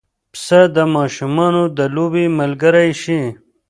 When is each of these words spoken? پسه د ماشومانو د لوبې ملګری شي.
پسه 0.33 0.59
د 0.75 0.77
ماشومانو 0.95 1.63
د 1.77 1.79
لوبې 1.95 2.25
ملګری 2.39 2.89
شي. 3.01 3.21